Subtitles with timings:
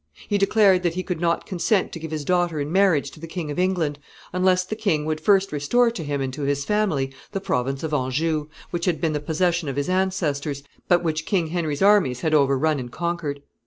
[0.27, 3.27] He declared that he could not consent to give his daughter in marriage to the
[3.27, 3.99] King of England
[4.33, 7.93] unless the king would first restore to him and to his family the province of
[7.93, 12.33] Anjou, which had been the possession of his ancestors, but which King Henry's armies had
[12.33, 13.43] overrun and conquered.